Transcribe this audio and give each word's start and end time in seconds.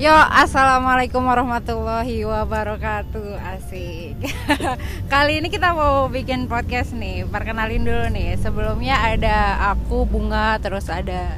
Yo, 0.00 0.16
assalamualaikum 0.16 1.20
warahmatullahi 1.20 2.24
wabarakatuh. 2.24 3.36
Asik. 3.36 4.16
Kali 5.12 5.44
ini 5.44 5.52
kita 5.52 5.76
mau 5.76 6.08
bikin 6.08 6.48
podcast 6.48 6.96
nih. 6.96 7.28
Perkenalin 7.28 7.84
dulu 7.84 8.08
nih. 8.08 8.32
Sebelumnya 8.40 8.96
ada 8.96 9.60
aku 9.76 10.08
Bunga, 10.08 10.56
terus 10.56 10.88
ada 10.88 11.28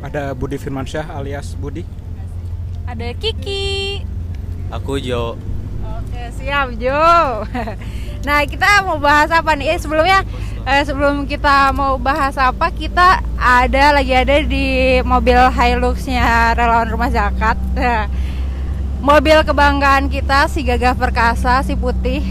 Ada 0.00 0.32
Budi 0.32 0.56
Firmansyah 0.56 1.12
alias 1.12 1.52
Budi. 1.60 1.84
ada 2.88 3.12
Kiki. 3.20 4.00
Aku 4.72 4.96
Jo. 4.96 5.36
Oke, 5.84 6.22
siap 6.40 6.72
Jo. 6.80 6.96
Nah, 8.20 8.44
kita 8.44 8.84
mau 8.84 9.00
bahas 9.00 9.32
apa 9.32 9.56
nih? 9.56 9.72
Eh, 9.72 9.78
sebelumnya 9.80 10.20
eh, 10.70 10.82
sebelum 10.86 11.26
kita 11.26 11.74
mau 11.74 11.98
bahas 11.98 12.38
apa, 12.38 12.70
kita 12.70 13.18
ada 13.34 13.98
lagi 13.98 14.14
ada 14.14 14.38
di 14.46 14.98
mobil 15.02 15.38
Hilux-nya 15.50 16.54
relawan 16.54 16.86
Rumah 16.86 17.10
Zakat. 17.10 17.58
Nah, 17.74 18.06
mobil 19.02 19.42
kebanggaan 19.42 20.06
kita 20.06 20.46
si 20.46 20.62
Gagah 20.62 20.94
Perkasa, 20.94 21.66
si 21.66 21.74
putih 21.74 22.22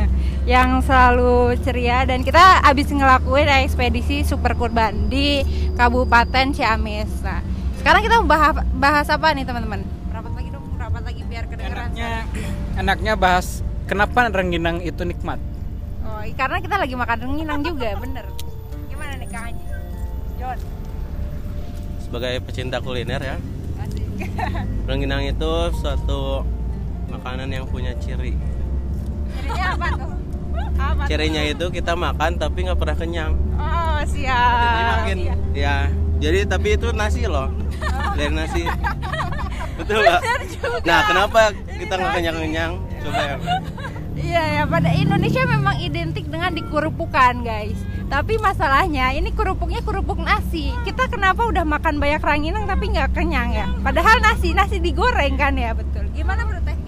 yang 0.52 0.84
selalu 0.84 1.56
ceria 1.64 2.04
dan 2.04 2.20
kita 2.20 2.60
habis 2.60 2.92
ngelakuin 2.92 3.48
ekspedisi 3.64 4.22
super 4.28 4.52
kurban 4.52 5.08
di 5.08 5.40
Kabupaten 5.74 6.52
Ciamis. 6.52 7.10
Nah, 7.24 7.40
sekarang 7.80 8.04
kita 8.04 8.20
mau 8.20 8.28
bahas, 8.28 8.60
bahas 8.76 9.08
apa 9.08 9.32
nih, 9.32 9.48
teman-teman? 9.48 9.80
Rapat 10.12 10.32
lagi 10.36 10.48
dong, 10.52 10.66
rapat 10.76 11.02
lagi 11.02 11.22
biar 11.24 11.44
kedengeran. 11.48 11.88
Enaknya 11.96 12.12
enaknya 12.76 13.14
bahas 13.16 13.64
kenapa 13.88 14.28
rengginang 14.28 14.84
itu 14.84 15.00
nikmat. 15.00 15.40
Oh, 16.26 16.34
karena 16.34 16.58
kita 16.58 16.76
lagi 16.76 16.94
makan 16.94 17.16
rengginang 17.20 17.60
juga, 17.62 17.88
bener. 17.96 18.26
Gimana 18.88 19.12
nih 19.14 19.28
Kang 19.30 19.44
Haji? 19.46 19.64
Jon. 20.36 20.58
Sebagai 22.00 22.34
pecinta 22.42 22.78
kuliner 22.78 23.18
ya, 23.20 23.36
Asik. 23.78 24.02
rengginang 24.84 25.22
itu 25.24 25.52
suatu 25.76 26.42
makanan 27.08 27.46
yang 27.48 27.64
punya 27.64 27.94
ciri. 27.96 28.34
Cirinya 29.36 29.66
apa 29.72 29.86
tuh? 29.92 30.10
Apa? 30.76 31.00
tuh? 31.02 31.06
Cirinya 31.06 31.42
itu 31.44 31.66
kita 31.68 31.92
makan 31.94 32.30
tapi 32.36 32.58
nggak 32.62 32.78
pernah 32.78 32.96
kenyang. 32.96 33.32
Oh, 33.54 33.98
siap. 34.02 34.58
Jadi 34.58 34.82
makin 34.84 35.16
Iya. 35.16 35.34
ya. 35.54 35.76
Jadi 36.16 36.38
tapi 36.46 36.68
itu 36.74 36.90
nasi 36.90 37.22
loh. 37.26 37.50
Dari 38.14 38.32
nasi. 38.32 38.62
Betul 39.78 40.00
nggak? 40.00 40.20
Nah, 40.82 41.00
kenapa 41.06 41.40
kita 41.68 41.92
nggak 41.94 42.12
kenyang-kenyang? 42.14 42.72
Coba 42.98 43.20
ya. 43.22 43.36
Iya 44.16 44.42
ya, 44.42 44.62
pada 44.64 44.88
Indonesia 44.96 45.44
memang 45.44 45.76
identik 45.76 46.24
dengan 46.32 46.56
dikerupukan, 46.56 47.44
guys. 47.44 47.76
Tapi 48.08 48.40
masalahnya 48.40 49.12
ini 49.12 49.28
kerupuknya 49.28 49.84
kerupuk 49.84 50.16
nasi. 50.16 50.72
Kita 50.88 51.04
kenapa 51.12 51.44
udah 51.44 51.68
makan 51.68 52.00
banyak 52.00 52.24
ranginang 52.24 52.64
tapi 52.64 52.96
nggak 52.96 53.12
kenyang 53.12 53.52
ya? 53.52 53.68
Padahal 53.84 54.24
nasi 54.24 54.56
nasi 54.56 54.80
digoreng 54.80 55.36
kan 55.36 55.52
ya, 55.60 55.76
betul. 55.76 56.08
Gimana 56.16 56.48
menurut 56.48 56.64
Teh? 56.64 56.78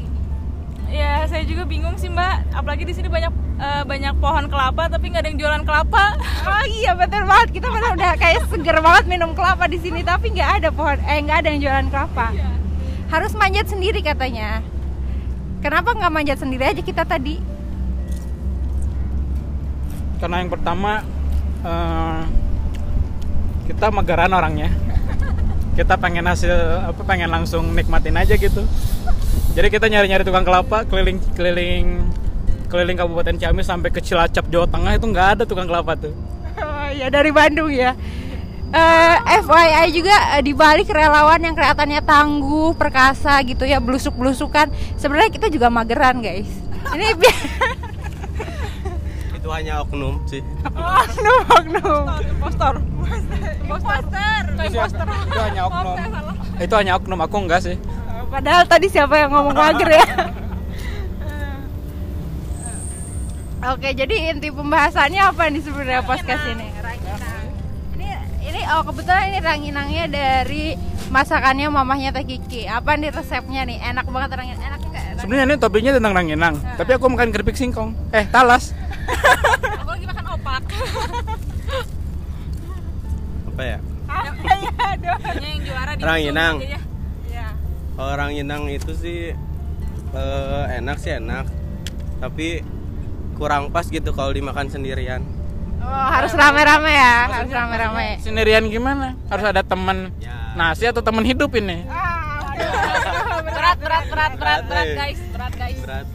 Ya, 0.89 1.29
saya 1.29 1.45
juga 1.45 1.69
bingung 1.69 2.01
sih 2.01 2.09
Mbak. 2.09 2.57
Apalagi 2.57 2.89
di 2.89 2.97
sini 2.97 3.13
banyak 3.13 3.29
eh, 3.61 3.83
banyak 3.85 4.15
pohon 4.25 4.49
kelapa 4.49 4.89
tapi 4.89 5.13
nggak 5.13 5.21
ada 5.21 5.29
yang 5.29 5.41
jualan 5.45 5.63
kelapa. 5.69 6.17
Oh 6.49 6.65
iya 6.65 6.97
betul 6.97 7.29
banget 7.29 7.61
kita 7.61 7.69
benar 7.69 7.93
udah 7.93 8.13
kayak 8.17 8.49
seger 8.49 8.81
banget 8.81 9.05
minum 9.05 9.37
kelapa 9.37 9.69
di 9.69 9.77
sini 9.77 10.01
tapi 10.01 10.33
nggak 10.33 10.65
ada 10.65 10.69
pohon 10.73 10.97
eh 11.05 11.21
nggak 11.21 11.45
ada 11.45 11.49
yang 11.53 11.61
jualan 11.61 11.87
kelapa. 11.93 12.33
Harus 13.13 13.37
manjat 13.37 13.69
sendiri 13.69 14.01
katanya. 14.01 14.65
Kenapa 15.59 15.91
nggak 15.91 16.13
manjat 16.13 16.39
sendiri 16.39 16.65
aja 16.71 16.83
kita 16.83 17.03
tadi? 17.03 17.43
Karena 20.23 20.43
yang 20.43 20.51
pertama 20.51 21.03
eh, 21.67 22.21
kita 23.67 23.91
megaran 23.91 24.31
orangnya. 24.35 24.71
Kita 25.79 25.95
pengen 25.95 26.27
hasil 26.27 26.51
apa 26.91 27.03
pengen 27.07 27.31
langsung 27.31 27.71
nikmatin 27.75 28.19
aja 28.19 28.35
gitu. 28.35 28.67
Jadi 29.55 29.69
kita 29.71 29.87
nyari-nyari 29.91 30.27
tukang 30.27 30.47
kelapa 30.47 30.87
keliling 30.87 31.19
keliling 31.35 32.07
keliling 32.71 32.97
Kabupaten 32.99 33.39
Ciamis 33.39 33.67
sampai 33.67 33.91
ke 33.91 33.99
Cilacap 34.03 34.47
Jawa 34.51 34.67
Tengah 34.71 34.93
itu 34.95 35.07
nggak 35.07 35.29
ada 35.39 35.43
tukang 35.47 35.67
kelapa 35.67 35.95
tuh. 35.99 36.15
Oh, 36.59 36.89
ya 37.01 37.11
dari 37.11 37.31
Bandung 37.31 37.71
ya. 37.71 37.95
Eh, 38.69 39.17
FYI 39.49 39.97
juga 39.97 40.37
eh, 40.37 40.45
di 40.45 40.53
balik 40.53 40.93
relawan 40.93 41.41
yang 41.41 41.57
kelihatannya 41.57 42.05
tangguh, 42.05 42.77
perkasa 42.77 43.41
gitu 43.49 43.65
ya, 43.65 43.81
blusuk-blusukan. 43.81 44.69
Sebenarnya 45.01 45.33
kita 45.33 45.49
juga 45.49 45.73
mageran, 45.73 46.21
guys. 46.21 46.45
Ini 46.93 47.17
Itu 49.41 49.49
hanya 49.49 49.81
oknum 49.81 50.21
sih. 50.29 50.45
oknum, 50.69 51.41
oknum. 51.49 52.05
Impostor. 52.21 52.85
Imposter. 53.65 54.43
Impostor. 54.53 55.07
Itu 55.09 55.41
hanya 55.41 55.63
oknum. 55.65 55.97
Itu 56.61 56.75
hanya 56.77 56.93
oknum, 57.01 57.19
aku 57.25 57.37
enggak 57.49 57.65
sih. 57.65 57.81
Padahal 58.29 58.69
tadi 58.69 58.93
siapa 58.93 59.17
yang 59.17 59.33
ngomong 59.33 59.57
mager 59.57 59.89
ya? 59.89 60.05
Oke, 63.73 63.97
jadi 63.97 64.37
inti 64.37 64.53
pembahasannya 64.53 65.25
apa 65.25 65.49
nih 65.49 65.65
sebenarnya 65.65 66.05
podcast 66.05 66.45
ini? 66.53 66.69
Ranginang. 68.49 68.65
Ini 68.65 68.73
oh 68.73 68.83
kebetulan 68.89 69.23
ini 69.29 69.39
ranginangnya 69.45 70.05
dari 70.09 70.65
masakannya 71.13 71.69
mamahnya 71.69 72.11
Teh 72.17 72.25
Kiki. 72.25 72.65
Apa 72.65 72.97
nih 72.97 73.13
resepnya 73.13 73.69
nih? 73.69 73.79
Enak 73.93 74.09
banget 74.09 74.31
ranginang. 74.41 74.65
Enak 74.65 74.81
enggak? 74.89 75.05
Sebenarnya 75.21 75.45
ini 75.45 75.57
topiknya 75.61 75.93
tentang 75.97 76.15
ranginang, 76.17 76.55
tapi 76.79 76.91
aku 76.97 77.11
makan 77.11 77.29
keripik 77.35 77.57
singkong. 77.59 77.93
Eh, 78.15 78.25
talas. 78.31 78.73
Aku 79.83 79.91
lagi 79.91 80.07
makan 80.07 80.25
opak. 80.37 80.63
Apa 83.49 83.63
ya? 83.65 83.79
Apa 84.09 84.53
ya? 84.55 84.71
Aduh. 84.95 85.19
Yang 85.43 85.61
juara 85.67 85.93
di 85.97 86.03
Ranginang. 86.05 86.55
Solo 86.57 86.65
aja 86.65 86.79
ya. 86.79 86.81
Ya. 87.29 87.49
Orang 87.99 88.31
Inang 88.37 88.71
itu 88.71 88.93
sih 88.95 89.35
eh, 90.15 90.65
enak 90.79 90.97
sih 91.03 91.19
enak, 91.19 91.51
tapi 92.23 92.63
kurang 93.35 93.75
pas 93.75 93.91
gitu 93.91 94.15
kalau 94.15 94.31
dimakan 94.31 94.71
sendirian. 94.71 95.38
Oh, 95.79 95.87
harus 96.11 96.33
rame-rame 96.33 96.91
ya, 96.91 97.15
harus 97.31 97.51
rame-rame. 97.51 98.19
Sendirian 98.21 98.67
gimana? 98.67 99.15
Harus 99.27 99.45
ada 99.47 99.63
teman 99.63 100.11
Ya. 100.19 100.35
nasi 100.53 100.85
atau 100.85 101.01
teman 101.01 101.23
hidup 101.23 101.55
ini? 101.55 101.87
Ah, 101.87 102.51
Berat, 103.39 103.79
berat, 103.79 104.05
berat, 104.09 104.33
berat, 104.35 104.61
berat, 104.67 104.87
eh. 104.87 104.97
guys. 104.97 105.21
Berat, 105.31 105.53
guys. 105.55 105.79
Berat. 105.79 106.07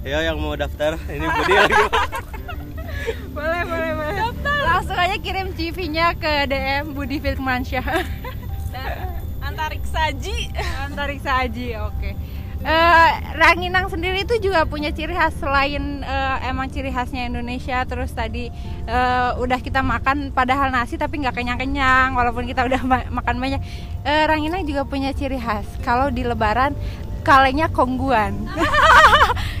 Ya 0.00 0.18
yang 0.22 0.40
mau 0.40 0.56
daftar 0.56 0.96
ini 1.06 1.26
Budi 1.28 1.52
lagi. 1.52 1.76
boleh, 3.36 3.62
boleh, 3.62 3.90
boleh. 3.92 4.16
Langsung 4.62 4.96
aja 4.96 5.16
kirim 5.16 5.52
CV-nya 5.52 6.16
ke 6.16 6.48
DM 6.48 6.96
Budi 6.96 7.20
Firmansyah. 7.20 7.84
Dan 8.70 8.88
antariksa 9.42 10.08
Ji. 10.16 10.48
Antariksa 10.80 11.44
Aji, 11.44 11.76
oke. 11.76 12.10
Eh, 12.60 13.10
Ranginang 13.32 13.88
sendiri 13.88 14.20
itu 14.20 14.36
juga 14.38 14.62
punya 14.62 14.90
ciri 14.90 15.10
khas 15.10 15.32
selain 15.34 15.80
eh, 16.00 16.36
emang 16.44 16.68
ciri 16.68 16.88
khasnya 16.88 17.24
Indonesia 17.24 17.80
terus 17.82 18.12
tadi 18.12 18.52
eh, 18.84 19.30
udah 19.34 19.58
kita 19.58 19.80
makan 19.80 20.28
padahal 20.30 20.68
nasi 20.68 20.94
tapi 20.94 21.18
nggak 21.18 21.32
kenyang-kenyang 21.34 22.12
walaupun 22.12 22.44
kita 22.44 22.60
udah 22.62 22.80
ma- 22.82 23.08
makan 23.10 23.36
banyak 23.38 23.60
Eh, 24.00 24.24
Ranginang 24.24 24.62
juga 24.62 24.84
punya 24.84 25.08
ciri 25.10 25.36
khas 25.36 25.64
kalau 25.80 26.08
di 26.08 26.20
Lebaran 26.20 26.76
kalengnya 27.20 27.68
kongguan 27.68 28.36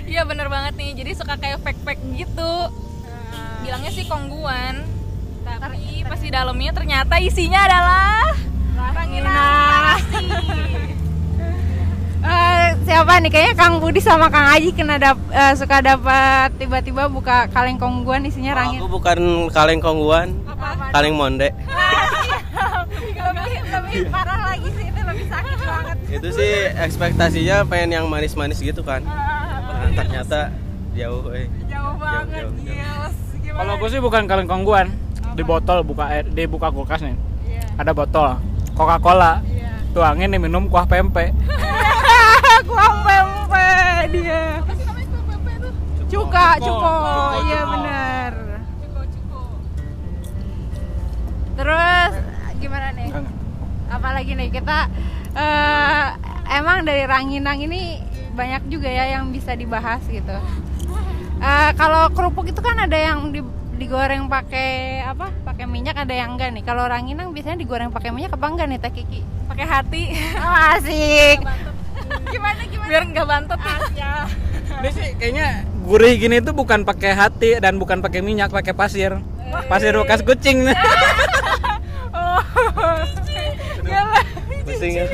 Iya 0.04 0.26
bener 0.26 0.50
banget 0.50 0.74
nih. 0.74 0.90
Jadi 0.92 1.10
suka 1.14 1.38
kayak 1.38 1.62
fake-fake 1.62 2.02
gitu. 2.16 2.52
Bilangnya 3.62 3.90
sih 3.90 4.02
kongguan. 4.04 4.82
Tapi 5.40 6.02
pas 6.02 6.18
di 6.18 6.28
dalamnya 6.28 6.74
ternyata 6.74 7.14
isinya 7.16 7.62
adalah 7.62 8.34
ranginang 8.90 9.30
nasi. 9.30 10.18
siapa 12.80 13.12
nih 13.18 13.30
kayaknya 13.30 13.54
Kang 13.54 13.78
Budi 13.78 14.00
sama 14.00 14.26
Kang 14.26 14.50
Aji 14.50 14.72
kena 14.72 14.96
dap- 14.96 15.30
eh, 15.30 15.52
suka 15.54 15.78
dapat 15.80 16.50
tiba-tiba 16.56 17.06
buka 17.06 17.46
kaleng 17.48 17.76
kongguan 17.76 18.24
isinya 18.24 18.52
Oh, 18.52 18.58
rangin 18.58 18.78
aku 18.78 18.88
bukan 18.90 19.18
kaleng 19.50 19.78
kongguan, 19.78 20.28
Apa? 20.44 20.90
kaleng 20.90 21.14
monde. 21.14 21.48
lebih 23.20 23.56
lebih 23.62 23.98
parah 24.08 24.38
lagi 24.44 24.68
sih 24.70 24.84
itu 24.84 25.00
lebih 25.00 25.26
sakit 25.26 25.58
banget 25.60 25.96
Itu 26.10 26.28
sih 26.30 26.50
ekspektasinya 26.74 27.56
pengen 27.64 27.90
yang 27.92 28.06
manis-manis 28.06 28.58
gitu 28.58 28.82
kan. 28.82 29.04
Nah, 29.04 29.88
ternyata 29.94 30.50
jauh 30.92 31.30
eh. 31.30 31.46
jauh 31.64 31.94
banget 31.96 32.42
jauh, 32.42 32.52
jauh. 32.60 33.10
Kalau 33.50 33.72
aku 33.76 33.86
sih 33.86 34.00
bukan 34.00 34.24
kaleng 34.26 34.46
kongguan. 34.46 34.90
Di 35.30 35.46
botol 35.46 35.86
buka 35.86 36.10
air, 36.10 36.26
di 36.26 36.42
buka 36.44 36.68
kulkas 36.68 37.00
nih. 37.00 37.14
Iya, 37.46 37.62
Ada 37.78 37.92
botol 37.92 38.34
Coca-Cola. 38.74 39.38
iya. 39.46 39.78
Tuangin 39.90 40.26
diminum 40.28 40.66
kuah 40.66 40.84
pempek. 40.84 41.30
kuah 42.70 42.92
pempe 43.02 43.68
dia. 44.14 44.42
Cuka 46.06 46.46
Cuko, 46.58 46.94
iya 47.44 47.60
cuko. 47.62 47.70
benar. 47.70 48.32
Terus 51.54 52.12
gimana 52.58 52.88
nih? 52.94 53.08
Apalagi 53.90 54.32
nih? 54.34 54.48
Kita 54.50 54.78
eh, 55.34 56.06
emang 56.50 56.82
dari 56.82 57.04
ranginang 57.06 57.58
ini 57.58 58.02
banyak 58.34 58.70
juga 58.70 58.86
ya 58.86 59.18
yang 59.18 59.30
bisa 59.30 59.54
dibahas 59.54 60.02
gitu. 60.06 60.34
Eh, 61.40 61.70
kalau 61.74 62.10
kerupuk 62.10 62.46
itu 62.46 62.58
kan 62.58 62.74
ada 62.78 62.96
yang 62.96 63.30
di- 63.30 63.46
digoreng 63.78 64.26
pakai 64.26 65.02
apa? 65.02 65.30
Pakai 65.42 65.66
minyak 65.66 65.94
ada 65.94 66.14
yang 66.14 66.34
enggak 66.34 66.54
nih? 66.54 66.62
Kalau 66.62 66.86
ranginang 66.86 67.30
biasanya 67.30 67.58
digoreng 67.58 67.90
pakai 67.90 68.10
minyak 68.10 68.34
apa 68.34 68.46
enggak 68.46 68.66
nih 68.66 68.78
teh 68.78 68.92
kiki? 68.92 69.20
Pakai 69.46 69.66
hati. 69.66 70.02
Oh, 70.38 70.74
asik 70.74 71.38
gimana 72.30 72.62
gimana? 72.66 72.88
Biar 72.88 73.02
nggak 73.10 73.26
bantet. 73.26 73.60
Ya. 73.98 74.14
Ini 74.80 74.90
sih 74.94 75.08
kayaknya 75.18 75.48
gurih 75.84 76.14
gini 76.16 76.36
tuh 76.40 76.54
bukan 76.54 76.86
pakai 76.86 77.12
hati 77.12 77.58
dan 77.58 77.76
bukan 77.76 78.00
pakai 78.00 78.22
minyak, 78.22 78.54
pakai 78.54 78.72
pasir. 78.72 79.18
Pasir 79.66 79.92
bekas 79.98 80.22
kucing. 80.22 80.62
oh. 82.16 82.40
Gila. 83.82 84.22
Pusing 84.62 84.92
ya. 85.02 85.04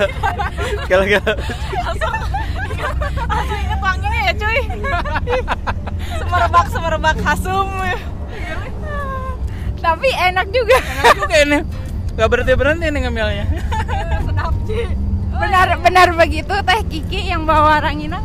Kalau 0.85 1.05
langsung 1.09 2.13
langsung 3.27 3.59
inget 3.65 3.81
wanginya 3.81 4.21
ya 4.21 4.33
cuy. 4.37 4.61
Semerbak 6.21 6.67
semerbak 6.69 7.19
hasum. 7.25 7.69
Tapi 9.81 10.09
enak 10.13 10.47
juga. 10.53 10.79
Enak 10.79 11.17
juga 11.17 11.37
ini. 11.41 11.59
Gak 12.17 12.29
berhenti 12.33 12.53
berhenti 12.57 12.87
nih 12.89 13.01
ngemilnya. 13.09 13.47
sedap 14.25 14.55
cuy 14.69 15.06
benar 15.37 15.69
benar 15.81 16.09
begitu 16.17 16.55
teh 16.65 16.81
Kiki 16.89 17.29
yang 17.29 17.45
bawa 17.45 17.81
ranginang 17.85 18.25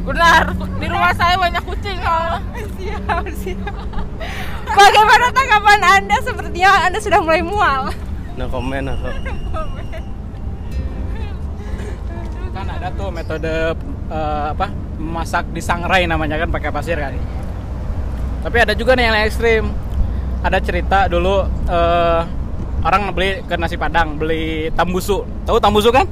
benar 0.00 0.56
di 0.80 0.86
rumah 0.88 1.12
saya 1.12 1.36
banyak 1.36 1.62
kucing 1.64 1.98
soalnya. 2.00 2.40
Siap 2.80 3.24
siap. 3.36 3.74
Bagaimana 4.70 5.26
tanggapan 5.28 5.80
anda? 5.84 6.16
Sepertinya 6.24 6.88
anda 6.88 6.98
sudah 6.98 7.20
mulai 7.20 7.44
mual. 7.44 7.92
No 8.40 8.48
comment 8.48 8.88
aku. 8.96 9.10
kan 12.50 12.66
ada 12.66 12.88
tuh 12.92 13.08
metode 13.14 13.72
eh, 14.10 14.46
apa 14.52 14.68
masak 15.00 15.48
di 15.54 15.62
sangrai 15.62 16.04
namanya 16.08 16.40
kan 16.40 16.48
pakai 16.48 16.70
pasir 16.72 16.96
kan. 16.98 17.14
Tapi 18.40 18.56
ada 18.56 18.72
juga 18.72 18.96
nih 18.96 19.04
yang 19.12 19.18
ekstrim. 19.28 19.64
Ada 20.40 20.58
cerita 20.64 21.04
dulu 21.12 21.44
eh, 21.68 22.20
orang 22.80 23.12
beli 23.12 23.44
ke 23.44 23.54
nasi 23.60 23.76
padang 23.76 24.16
beli 24.16 24.72
tambusu. 24.72 25.28
Tahu 25.44 25.60
tambusu 25.60 25.92
kan 25.92 26.08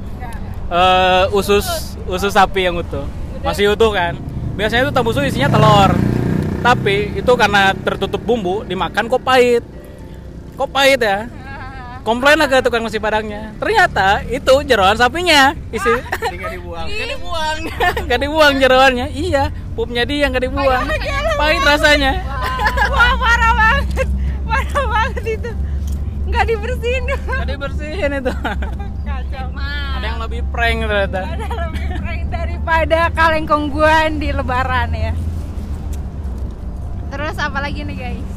Eh, 0.68 1.24
usus 1.32 1.96
usus 2.04 2.32
sapi 2.32 2.68
yang 2.68 2.76
utuh. 2.76 3.08
Masih 3.40 3.72
utuh 3.72 3.88
kan? 3.88 4.20
Biasanya 4.52 4.88
itu 4.88 4.92
tambusu 4.92 5.24
isinya 5.24 5.48
telur. 5.48 5.96
Tapi 6.60 7.16
itu 7.16 7.32
karena 7.38 7.72
tertutup 7.72 8.20
bumbu 8.20 8.68
dimakan 8.68 9.08
kok 9.08 9.22
pahit. 9.24 9.64
Kok 10.60 10.68
pahit 10.68 11.00
ya? 11.00 11.24
Komplain 12.06 12.36
lah 12.36 12.52
ke 12.52 12.60
tukang 12.60 12.84
nasi 12.84 13.00
padangnya. 13.00 13.56
Ternyata 13.56 14.28
itu 14.28 14.60
jeroan 14.68 15.00
sapinya 15.00 15.56
isi. 15.72 15.88
Tinggal 16.36 16.52
dibuang. 16.52 16.84
Gak 16.84 17.08
dibuang. 17.16 17.56
Gak 18.12 18.20
dibuang 18.20 18.54
jeroannya. 18.60 19.06
Iya 19.16 19.48
Pupnya 19.72 20.02
dia 20.02 20.26
yang 20.26 20.34
gak 20.34 20.42
dibuang. 20.42 20.84
Pahit 21.38 21.62
rasanya. 21.64 22.18
Wah 22.92 23.14
parah 23.16 23.52
banget. 23.56 24.08
Parah 24.42 24.84
banget 24.90 25.24
itu. 25.38 25.50
Nggak 26.28 26.44
dibersihin. 26.44 27.02
Dulu 27.08 27.32
Gak 27.40 27.48
dibersihin 27.48 28.10
itu. 28.20 28.32
Kacau 29.06 29.46
yang 30.18 30.26
lebih 30.26 30.42
prank 30.50 30.78
ternyata 30.82 31.20
ada 31.30 31.46
lebih 31.70 31.86
prank 31.94 32.22
daripada 32.26 33.00
kaleng 33.14 33.46
kongguan 33.46 34.18
di 34.18 34.34
lebaran 34.34 34.90
ya 34.90 35.14
terus 37.14 37.38
apa 37.38 37.58
lagi 37.62 37.86
nih 37.86 37.94
guys 37.94 38.30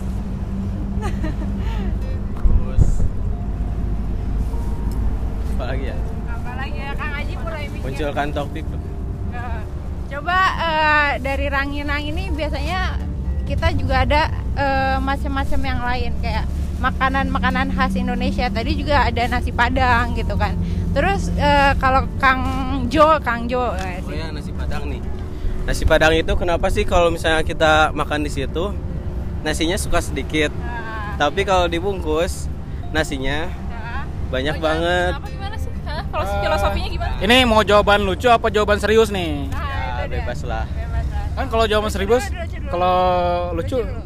Terus 2.62 2.86
apa 5.58 5.64
lagi 5.74 5.86
ya? 5.90 5.98
apa 6.30 6.52
lagi 6.54 6.78
ya 6.78 6.92
Kang 6.94 7.14
Aji 7.18 7.34
mulai 7.42 7.66
mikir 7.66 7.82
Munculkan 7.90 8.30
topik. 8.30 8.66
Nah, 9.34 9.66
Coba 10.06 10.38
eh, 10.62 11.10
dari 11.26 11.50
ranginang 11.50 12.06
ini 12.06 12.30
biasanya 12.30 13.02
kita 13.50 13.74
juga 13.74 14.06
ada 14.06 14.30
eh, 14.54 14.98
macam-macam 15.02 15.60
yang 15.66 15.82
lain 15.82 16.12
kayak 16.22 16.46
makanan-makanan 16.78 17.74
khas 17.74 17.98
Indonesia. 17.98 18.46
Tadi 18.54 18.72
juga 18.78 19.10
ada 19.10 19.26
nasi 19.26 19.50
Padang 19.50 20.14
gitu 20.14 20.38
kan. 20.38 20.54
Terus 20.92 21.32
eh, 21.34 21.72
kalau 21.78 22.04
Kang 22.18 22.42
Jo, 22.88 23.16
Kang 23.20 23.48
Jo 23.48 23.72
eh, 23.74 24.00
Oh 24.02 24.12
ya 24.12 24.28
nasi 24.30 24.52
padang 24.52 24.84
nih. 24.86 25.00
Nasi 25.64 25.84
padang 25.84 26.12
itu 26.12 26.34
kenapa 26.36 26.68
sih 26.68 26.84
kalau 26.84 27.08
misalnya 27.08 27.42
kita 27.42 27.72
makan 27.92 28.22
di 28.22 28.30
situ 28.30 28.76
nasinya 29.42 29.74
suka 29.74 29.98
sedikit, 30.00 30.54
nah, 30.54 31.18
tapi 31.18 31.42
kalau 31.42 31.66
dibungkus 31.66 32.46
nasinya 32.92 33.50
nah, 33.66 34.06
banyak 34.30 34.54
Oh, 34.54 34.62
banget. 34.62 35.14
apa 35.16 35.28
gimana 35.28 35.56
sih 35.56 35.72
Hah? 35.82 36.06
kalau 36.06 36.26
filosofinya 36.38 36.90
gimana 36.92 37.14
Ini 37.20 37.38
mau 37.44 37.62
jawaban 37.62 38.02
lucu 38.02 38.28
apa 38.28 38.48
jawaban 38.48 38.78
serius 38.78 39.10
nih? 39.10 39.50
nah, 39.50 39.98
Ya 39.98 40.06
bebas 40.08 40.44
lah. 40.44 40.66
Bebas 40.68 41.06
lah. 41.08 41.26
Kan 41.34 41.46
kalau 41.48 41.66
jawaban 41.66 41.90
serius. 41.90 42.26
Kalau 42.68 42.96
lucu 43.56 43.78
Lucu 43.78 43.88
dulu. 43.88 44.02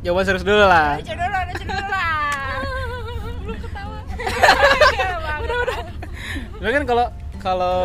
Jawaban 0.00 0.24
serius 0.24 0.44
dulu 0.44 0.62
lah 0.62 0.96
Lucu 0.96 1.12
dulu, 1.12 1.38
lucu 1.44 1.64
dulu 1.66 1.84
lah. 1.84 2.08
belum 3.42 3.58
ketawa 3.58 3.98
udah, 5.42 5.56
udah. 5.58 5.78
Tapi 6.60 6.70
kan 6.76 6.84
kalau 6.84 7.06
kalau 7.40 7.76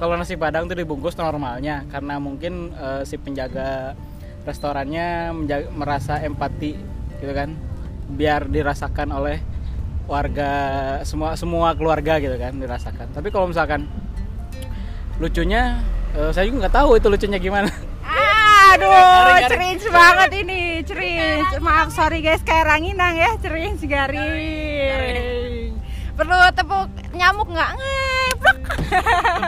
kalau 0.00 0.14
nasi 0.16 0.40
padang 0.40 0.64
tuh 0.64 0.80
dibungkus 0.80 1.12
normalnya. 1.20 1.84
Karena 1.92 2.16
mungkin 2.16 2.72
eh, 2.72 3.04
si 3.04 3.20
penjaga 3.20 3.92
restorannya 4.48 5.36
menja- 5.36 5.68
merasa 5.76 6.18
empati 6.24 6.72
gitu 7.20 7.32
kan. 7.36 7.52
Biar 8.08 8.48
dirasakan 8.48 9.12
oleh 9.12 9.38
warga 10.08 10.50
semua 11.06 11.38
semua 11.38 11.76
keluarga 11.76 12.16
gitu 12.18 12.34
kan 12.40 12.56
dirasakan. 12.56 13.12
Tapi 13.12 13.28
kalau 13.28 13.52
misalkan 13.52 13.84
lucunya 15.20 15.84
eh, 16.16 16.32
saya 16.32 16.48
juga 16.48 16.66
nggak 16.66 16.76
tahu 16.80 16.96
itu 16.96 17.06
lucunya 17.12 17.36
gimana. 17.36 17.68
Aduh, 18.72 19.52
cringe 19.52 19.84
banget 19.92 20.32
ini, 20.32 20.80
cringe. 20.80 21.60
Maaf, 21.60 21.92
sorry 21.92 22.24
guys, 22.24 22.40
kayak 22.40 22.72
ranginang 22.72 23.20
ya, 23.20 23.36
cringe 23.36 23.84
garing. 23.84 25.76
Perlu 26.16 26.36
tepuk 26.56 26.88
nyamuk 27.12 27.48
nggak? 27.48 27.72
Ngeplok. 27.76 28.58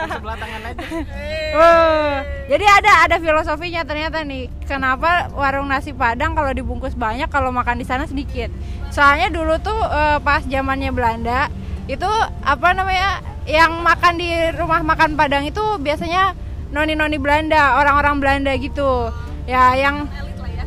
sebelah 0.09 0.37
tangan 0.41 0.61
aja 0.65 0.85
Oh, 1.55 2.13
jadi 2.51 2.65
ada 2.67 2.91
ada 3.07 3.15
filosofinya 3.15 3.87
ternyata 3.87 4.27
nih. 4.27 4.51
Kenapa 4.67 5.31
warung 5.31 5.71
nasi 5.71 5.95
Padang 5.95 6.35
kalau 6.35 6.51
dibungkus 6.51 6.91
banyak, 6.99 7.31
kalau 7.31 7.47
makan 7.55 7.79
di 7.79 7.87
sana 7.87 8.03
sedikit? 8.03 8.51
Soalnya 8.91 9.31
dulu 9.31 9.55
tuh 9.63 9.79
eh, 9.87 10.19
pas 10.19 10.43
zamannya 10.43 10.91
Belanda 10.91 11.47
itu 11.87 12.09
apa 12.43 12.75
namanya 12.75 13.23
yang 13.47 13.79
makan 13.85 14.19
di 14.19 14.29
rumah 14.57 14.83
makan 14.83 15.15
Padang 15.15 15.47
itu 15.47 15.63
biasanya 15.79 16.35
noni-noni 16.75 17.15
Belanda, 17.21 17.79
orang-orang 17.79 18.19
Belanda 18.19 18.51
gitu. 18.59 19.13
Ya, 19.47 19.77
yang 19.77 20.09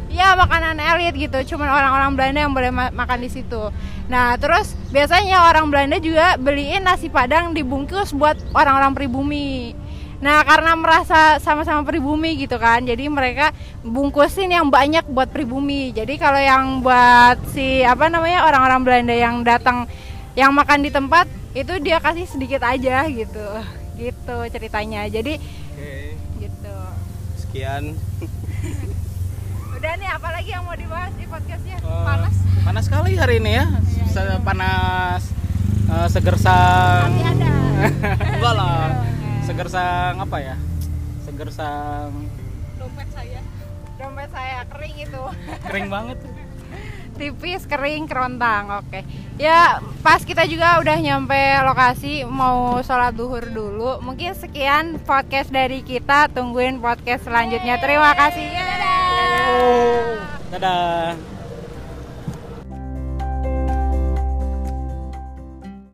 elit 0.08 0.16
lah 0.16 0.28
ya 0.28 0.32
Ya 0.32 0.36
makanan 0.36 0.76
elit 0.80 1.14
gitu, 1.16 1.54
cuman 1.54 1.68
orang-orang 1.68 2.10
Belanda 2.16 2.40
yang 2.40 2.54
boleh 2.54 2.70
ma- 2.72 2.92
makan 2.92 3.18
di 3.20 3.30
situ. 3.30 3.72
Nah 4.08 4.34
terus 4.40 4.72
biasanya 4.88 5.48
orang 5.48 5.68
Belanda 5.68 6.00
juga 6.00 6.40
beliin 6.40 6.84
nasi 6.84 7.12
padang 7.12 7.52
dibungkus 7.52 8.16
buat 8.16 8.36
orang-orang 8.56 8.96
pribumi. 8.96 9.76
Nah 10.18 10.42
karena 10.42 10.74
merasa 10.74 11.38
sama-sama 11.38 11.86
pribumi 11.86 12.34
gitu 12.42 12.58
kan, 12.58 12.82
jadi 12.82 13.06
mereka 13.06 13.54
bungkusin 13.86 14.50
yang 14.50 14.66
banyak 14.66 15.06
buat 15.06 15.30
pribumi. 15.30 15.94
Jadi 15.94 16.18
kalau 16.18 16.40
yang 16.42 16.82
buat 16.82 17.38
si 17.54 17.86
apa 17.86 18.10
namanya 18.10 18.42
orang-orang 18.48 18.80
Belanda 18.82 19.14
yang 19.14 19.46
datang 19.46 19.86
yang 20.34 20.50
makan 20.50 20.82
di 20.82 20.90
tempat 20.90 21.30
itu 21.54 21.78
dia 21.78 22.02
kasih 22.02 22.26
sedikit 22.26 22.66
aja 22.66 23.06
gitu, 23.06 23.46
gitu 23.94 24.36
ceritanya. 24.50 25.06
Jadi 25.06 25.38
Oke, 25.38 26.18
gitu. 26.42 26.78
sekian. 27.38 27.94
Nih 30.08 30.16
apalagi 30.16 30.56
yang 30.56 30.64
mau 30.64 30.72
dibahas 30.72 31.12
di 31.20 31.28
podcastnya? 31.28 31.76
Eh, 31.84 31.84
Panas. 31.84 32.32
panas 32.64 32.82
sekali 32.88 33.12
hari 33.20 33.44
ini 33.44 33.60
ya. 33.60 33.68
Se- 34.08 34.40
panas 34.40 35.20
eh, 35.84 36.08
segersang 36.08 37.12
enggak 38.40 38.54
lah. 38.56 39.04
Segersang 39.44 40.16
apa 40.16 40.36
ya? 40.40 40.56
Segersang 41.28 42.24
dompet 42.80 43.04
saya. 43.12 43.44
Dompet 44.00 44.32
saya 44.32 44.64
kering 44.72 44.96
itu. 44.96 45.22
Kering 45.68 45.86
banget. 45.92 46.16
Tipis 47.20 47.68
kering 47.68 48.08
kerontang 48.08 48.80
oke. 48.80 49.04
Ya 49.36 49.84
pas 50.00 50.24
kita 50.24 50.48
juga 50.48 50.80
udah 50.80 50.96
nyampe 51.04 51.36
lokasi 51.68 52.24
mau 52.24 52.80
sholat 52.80 53.12
duhur 53.12 53.44
dulu. 53.44 54.00
Mungkin 54.00 54.32
sekian 54.32 55.04
podcast 55.04 55.52
dari 55.52 55.84
kita. 55.84 56.32
Tungguin 56.32 56.80
podcast 56.80 57.28
selanjutnya. 57.28 57.76
Terima 57.76 58.16
kasih. 58.16 58.48
Dadah 58.56 58.87
dadah 60.48 61.12